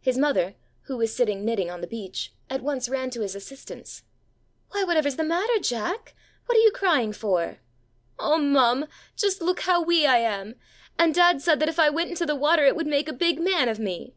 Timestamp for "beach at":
1.88-2.60